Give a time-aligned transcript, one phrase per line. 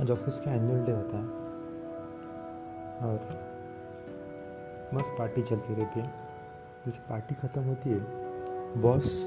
[0.00, 1.24] आज ऑफ़िस का annual day होता है।
[3.02, 3.18] और
[4.94, 6.06] मस्त पार्टी चलती रहती है।
[6.84, 9.18] जैसे पार्टी ख़त्म होती है बॉस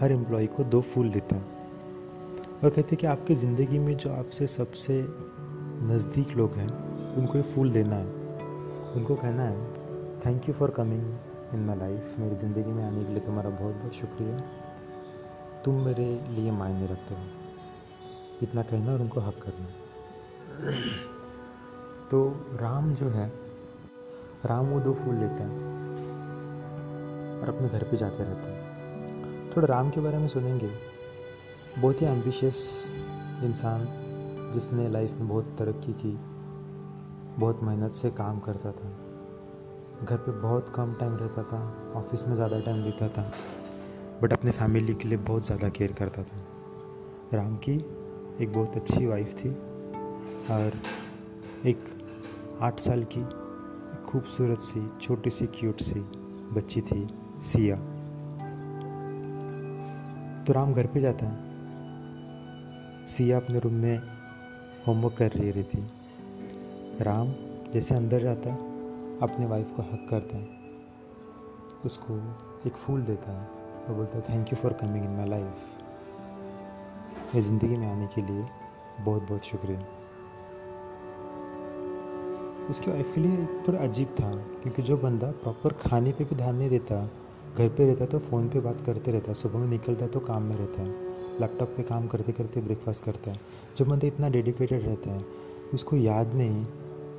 [0.00, 4.12] हर एम्प्लॉय को दो फूल देता है। और कहते हैं कि आपकी ज़िंदगी में जो
[4.12, 4.98] आपसे सबसे
[5.92, 6.68] नज़दीक लोग हैं,
[7.16, 8.06] उनको ये फूल देना है।
[8.96, 9.56] उनको कहना है
[10.26, 13.74] thank you for coming in my life मेरी ज़िंदगी में आने के लिए तुम्हारा बहुत
[13.74, 14.42] बहुत शुक्रिया।
[15.64, 17.20] तुम मेरे लिए मायने रखते हो।
[18.42, 19.66] इतना कहना और उनको हक करना।
[22.10, 23.26] तो राम जो है,
[24.46, 25.72] राम वो दो फूल लेते हैं
[27.40, 30.70] और अपने घर पे जाते रहते हैं। थोड़ा राम के बारे में सुनेंगे।
[31.78, 32.90] बहुत ही एम्बिशियस
[33.44, 33.86] इंसान
[34.54, 36.16] जिसने लाइफ में बहुत तरक्की की,
[37.38, 38.90] बहुत मेहनत से काम करता था।
[40.04, 43.30] घर पे बहुत कम टाइम रहता था ऑफ़िस में ज़्यादा टाइम देता था
[44.22, 46.36] बट अपने फैमिली के लिए बहुत ज़्यादा केयर करता था।
[47.34, 47.76] राम की
[48.40, 49.56] एक बहुत अच्छी वाइफ थी।
[50.50, 50.80] और
[51.66, 51.84] एक
[52.60, 53.22] आठ साल की
[54.04, 56.00] खूबसूरत सी, छोटी सी क्यूट सी
[56.54, 57.06] बच्ची थी
[57.42, 57.76] सिया।
[60.44, 63.98] तो राम घर पे जाता है। सिया अपने रूम में
[64.86, 65.82] होमवर्क कर रही रही थी
[67.00, 67.32] राम
[67.72, 68.58] जैसे अंदर जाता है,
[69.18, 70.62] अपने वाइफ को हक करता है।
[71.84, 72.14] उसको
[72.66, 73.48] एक फूल देता है
[73.84, 75.54] और बोलता है thank you for coming in my life
[77.34, 78.46] मेरी ज़िंदगी में आने के लिए
[79.00, 79.80] बहुत बहुत शुक्रिया।
[82.70, 84.30] उसकी वाइफ के लिए थोड़ा अजीब था,
[84.62, 87.10] क्योंकि जो बंदा प्रॉपर खाने पे भी ध्यान नहीं देता,
[87.58, 90.56] घर पे रहता तो फ़ोन पे बात करते रहता, सुबह में निकलता तो काम में
[90.56, 93.40] रहता है लैपटॉप पे काम करते करते ब्रेकफास्ट करता है
[93.76, 95.24] जो बंदा इतना डेडिकेटेड रहता है,
[95.74, 96.66] उसको याद नहीं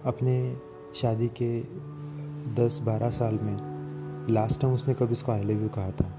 [0.06, 0.58] अपने
[0.96, 1.60] शादी के
[2.56, 6.12] दस बारह साल में लास्ट टाइम उसने कभी उसको आई लव यू कहा था।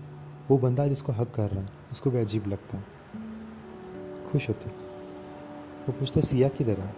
[0.50, 2.82] वो बंदा जिसको हक कर रहा है, उसको भी अजीब लगता।
[4.32, 4.70] खुश होते।
[5.86, 6.94] वो पूछता, सिया किधर है?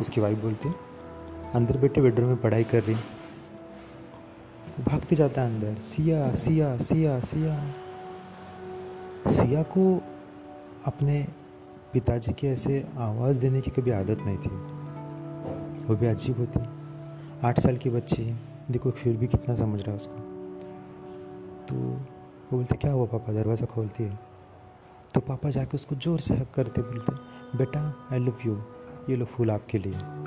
[0.00, 0.68] उसकी वाइफ बोलती
[1.54, 2.94] अंदर बैठे बेडरूम में पढ़ाई कर रही।
[4.84, 7.74] भागते जाता है अंदर। सिया सिया सिया सिया।
[9.30, 10.02] सिया को
[10.84, 11.26] अपने
[11.92, 14.50] पिताजी के ऐसे आवाज़ देने की कभी आदत नहीं थी।
[15.86, 16.60] वो भी अजीब होती।
[17.46, 18.38] आठ साल की बच्ची है।
[18.70, 20.16] देखो, फिर भी कितना समझ रहा है उसको।
[21.68, 23.32] तो वो बोलते, क्या हुआ पापा?
[23.32, 24.18] दरवाज़ा खोलती है?
[25.14, 27.12] तो पापा जाके उसको ज़ोर से हक करते बोलते,
[27.58, 28.62] बेटा आई लव यू
[29.10, 30.19] ये लो फूल आपके लिए।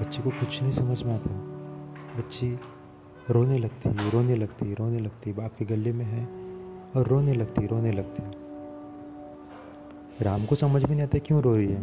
[0.00, 1.30] बच्चे को कुछ नहीं समझ में आता
[2.18, 2.58] बच्ची
[3.30, 6.24] रोने लगती है, रोने लगती है, रोने लगती बाप के गले में है
[6.96, 8.22] और रोने लगती रोने लगती
[10.24, 11.82] राम को समझ में नहीं आता क्यों रो रही है।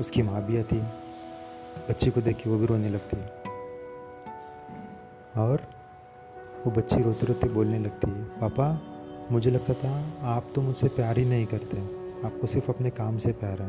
[0.00, 0.76] उसकी माँ भी आती
[1.88, 3.16] बच्ची को देखी वो भी रोने लगती
[5.40, 5.66] और
[6.66, 8.80] वो बच्ची रोते रोते बोलने लगती है, पापा,
[9.32, 11.78] मुझे लगता था आप तो मुझसे प्यार ही नहीं करते।
[12.26, 13.68] आपको सिर्फ़ अपने काम से प्यार है।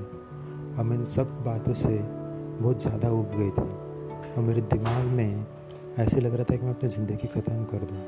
[0.76, 2.16] हम इन सब बातों से
[2.62, 3.62] बहुत ज़्यादा उब गई थी।
[4.34, 5.45] और मेरे दिमाग में
[6.00, 8.01] ऐसे लग रहा था कि मैं अपनी ज़िंदगी ख़त्म कर दूँ।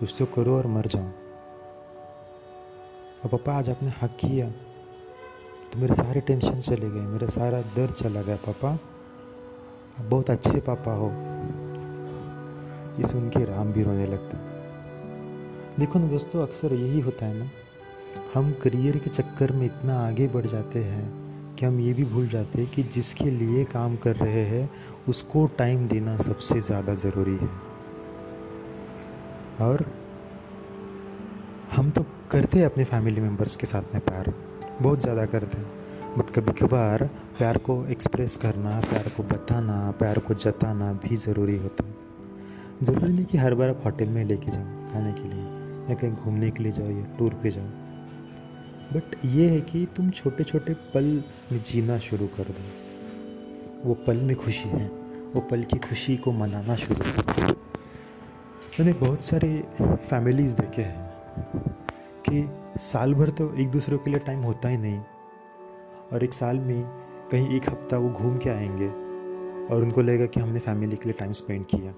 [0.00, 1.12] कुछ तो करो और मर जाऊँ।
[3.24, 4.48] और पापा आज आपने हक किया।
[5.72, 10.60] तो मेरे सारे टेंशन चले गए, मेरा सारा दर्द चला गया। पापा, आप बहुत अच्छे
[10.60, 11.08] पापा हो।
[12.98, 14.38] ये सुन के राम भी रोने लगता।
[15.78, 17.50] देखो ना दोस्तों, अक्सर यही होता है ना,
[18.34, 21.21] हम करियर के चक्कर में इतना आगे बढ़ जाते हैं।
[21.62, 24.70] कि हम ये भी भूल जाते हैं कि जिसके लिए काम कर रहे हैं,
[25.08, 27.48] उसको टाइम देना सबसे ज़्यादा ज़रूरी है।
[29.60, 29.84] और
[31.72, 34.32] हम तो करते हैं अपने फैमिली मेंबर्स के साथ में प्यार,
[34.82, 37.04] बहुत ज़्यादा करते हैं। बट कभी कभार
[37.38, 41.94] प्यार को एक्सप्रेस करना, प्यार को बताना, प्यार को जताना भी ज़रूरी होता है।
[42.82, 45.44] ज़रूरी नहीं कि हर बार आप होटल में लेके जाओ, खाने के लिए,
[45.90, 47.81] या कहीं घूमने के लिए जाओ, या टूर पे जाओ।
[48.92, 51.04] बट ये है कि तुम छोटे छोटे पल
[51.52, 54.86] में जीना शुरू कर दो। वो पल में खुशी है,
[55.34, 57.52] वो पल की खुशी को मनाना शुरू कर दो।
[58.80, 61.10] मैंने बहुत सारे फैमिलीज़ देखे हैं
[62.28, 62.44] कि
[62.82, 65.00] साल भर तो एक दूसरे के लिए टाइम होता ही नहीं
[66.12, 66.82] और एक साल में
[67.32, 68.88] कहीं एक हफ़्ता वो घूम के आएँगे
[69.74, 71.94] और उनको लगेगा कि हमने फैमिली के लिए टाइम स्पेंड किया।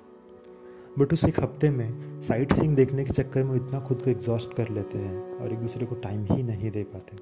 [0.99, 4.55] बट उस एक हफ़्ते में साइट सीइंग देखने के चक्कर में इतना खुद को एग्जॉस्ट
[4.55, 7.17] कर लेते हैं और एक दूसरे को टाइम ही नहीं दे पाते।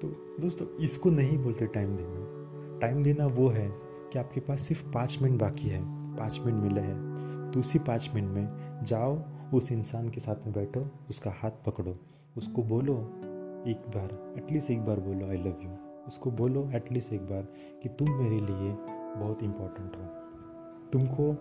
[0.00, 0.08] तो
[0.42, 3.68] दोस्तों, इसको नहीं बोलते टाइम देना। टाइम देना वो है
[4.12, 5.82] कि आपके पास सिर्फ़ पाँच मिनट बाकी है,
[6.16, 9.22] पाँच मिनट मिले हैं। तो उसी पाँच मिनट में जाओ,
[9.54, 11.96] उस इंसान के साथ में बैठो, उसका हाथ पकड़ो,
[12.36, 12.94] उसको बोलो
[13.68, 17.42] एक बार एटलीस्ट एक बार बोलो आई लव यू उसको बोलो एटलीस्ट एक बार
[17.82, 18.72] कि तुम मेरे लिए
[19.16, 20.02] बहुत इम्पोर्टेंट हो।
[20.92, 21.32] तुमको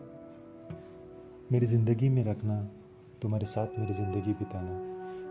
[1.51, 2.55] मेरी ज़िंदगी में रखना,
[3.21, 4.73] तुम्हारे साथ मेरी ज़िंदगी बिताना,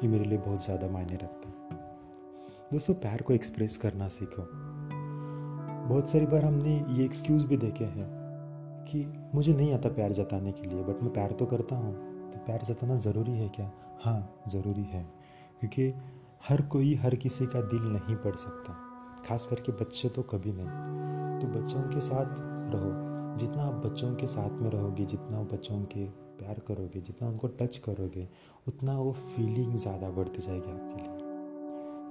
[0.03, 1.79] ये मेरे लिए बहुत ज़्यादा मायने रखता है।
[2.73, 4.43] दोस्तों, प्यार को एक्सप्रेस करना सीखो।
[5.89, 8.09] बहुत सारी बार हमने ये एक्सक्यूज़ भी देखे हैं
[8.87, 9.05] कि
[9.35, 11.95] मुझे नहीं आता प्यार जताने के लिए बट मैं प्यार तो करता हूँ
[12.33, 13.71] तो प्यार जताना ज़रूरी है क्या?
[14.05, 15.03] हाँ ज़रूरी है,
[15.61, 15.93] क्योंकि
[16.49, 18.73] हर कोई हर किसी का दिल नहीं पढ़ सकता,
[19.27, 22.37] खास करके बच्चे तो कभी नहीं। तो बच्चों के साथ
[22.75, 22.91] रहो।
[23.39, 26.05] जितना आप बच्चों के साथ में रहोगे, जितना आप बच्चों के
[26.39, 28.29] प्यार करोगे, जितना उनको टच करोगे,
[28.69, 31.21] उतना वो फीलिंग ज़्यादा बढ़ती जाएगी आपके लिए।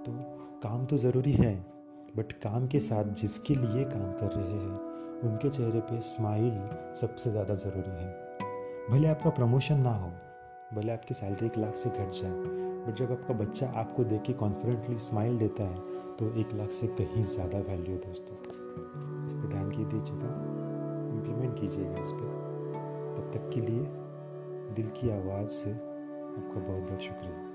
[0.06, 0.12] तो
[0.60, 1.56] काम तो ज़रूरी है
[2.18, 4.80] बट काम के साथ जिसके लिए काम कर रहे हैं,
[5.22, 6.52] उनके चेहरे पे स्माइल
[7.02, 8.10] सबसे ज़्यादा ज़रूरी है।
[8.90, 10.12] भले आपका प्रमोशन ना हो,
[10.74, 12.32] भले आपकी सैलरी एक लाख से घट जाए
[12.82, 16.88] बट जब आपका बच्चा आपको देख के कॉन्फिडेंटली स्माइल देता है तो एक लाख से
[17.00, 18.36] कहीं ज़्यादा वैल्यू है दोस्तों।
[19.26, 20.51] इस पर ध्यान की दीजिएगा
[21.32, 23.86] इम्प्लीमेंट कीजिएगा इस पर तब तक के लिए
[24.76, 27.51] दिल की आवाज़ से आपका बहुत बहुत शुक्रिया।